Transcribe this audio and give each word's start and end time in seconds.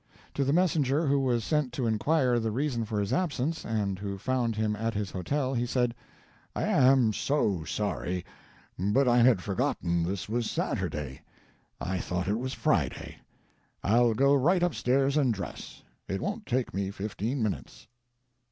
To 0.33 0.43
the 0.43 0.51
messenger 0.51 1.05
who 1.05 1.19
was 1.19 1.43
sent 1.43 1.71
to 1.73 1.85
inquire 1.85 2.39
the 2.39 2.49
reason 2.49 2.85
for 2.85 2.99
his 2.99 3.13
absence, 3.13 3.63
and 3.63 3.99
who 3.99 4.17
found 4.17 4.55
him 4.55 4.75
at 4.75 4.95
his 4.95 5.11
hotel, 5.11 5.53
he 5.53 5.67
said: 5.67 5.93
"I 6.55 6.63
am 6.63 7.13
so 7.13 7.63
sorry, 7.65 8.25
but 8.79 9.07
I 9.07 9.19
had 9.19 9.43
forgotten 9.43 10.01
this 10.01 10.27
was 10.27 10.49
Saturday; 10.49 11.21
I 11.79 11.99
thought 11.99 12.27
it 12.27 12.39
was 12.39 12.53
Friday; 12.53 13.17
I'll 13.83 14.15
go 14.15 14.33
right 14.33 14.63
up 14.63 14.73
stairs 14.73 15.17
and 15.17 15.31
dress. 15.31 15.83
It 16.07 16.19
won't 16.19 16.47
take 16.47 16.73
me 16.73 16.89
fifteen 16.89 17.43
minutes." 17.43 17.85